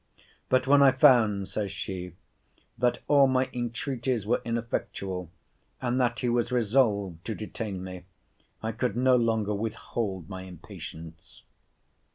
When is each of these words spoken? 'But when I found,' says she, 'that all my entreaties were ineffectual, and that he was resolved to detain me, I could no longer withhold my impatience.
'But 0.49 0.65
when 0.65 0.81
I 0.81 0.91
found,' 0.93 1.47
says 1.47 1.71
she, 1.71 2.13
'that 2.79 3.03
all 3.07 3.27
my 3.27 3.51
entreaties 3.53 4.25
were 4.25 4.41
ineffectual, 4.43 5.29
and 5.79 6.01
that 6.01 6.21
he 6.21 6.27
was 6.29 6.51
resolved 6.51 7.23
to 7.25 7.35
detain 7.35 7.83
me, 7.83 8.05
I 8.63 8.71
could 8.71 8.97
no 8.97 9.15
longer 9.15 9.53
withhold 9.53 10.27
my 10.27 10.41
impatience. 10.41 11.43